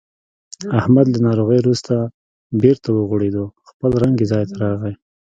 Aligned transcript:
احمد 0.79 1.05
له 1.13 1.17
ناروغۍ 1.27 1.59
ورسته 1.61 1.95
بېرته 2.63 2.87
و 2.91 2.97
غوړېدو. 3.09 3.45
خپل 3.69 3.91
رنګ 4.03 4.15
یې 4.21 4.27
ځای 4.31 4.43
ته 4.49 4.55
راغی. 4.63 4.93